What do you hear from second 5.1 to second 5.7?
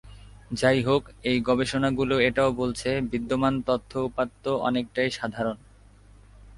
সাধারণ।